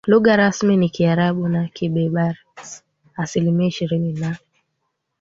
[0.07, 2.83] Lugha rasmi ni Kiarabu na Kiberbers
[3.15, 4.37] asilimia ishirini na